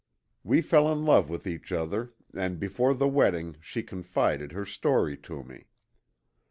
[0.43, 5.15] We fell in love with each other and before the wedding she confided her story
[5.17, 5.67] to me.